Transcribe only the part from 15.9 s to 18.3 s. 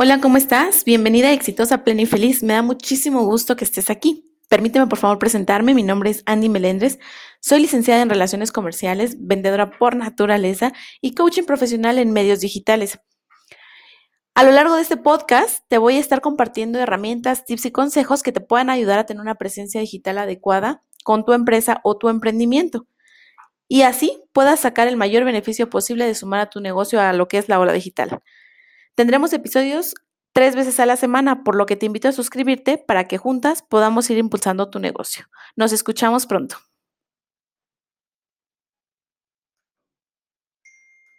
a estar compartiendo herramientas, tips y consejos que